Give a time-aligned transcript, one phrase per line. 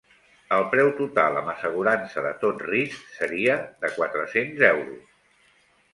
[0.55, 5.17] El preu total amb assegurança de tot risc seria de quatre-cents euros.